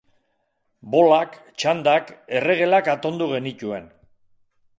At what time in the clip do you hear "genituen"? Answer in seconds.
3.37-3.91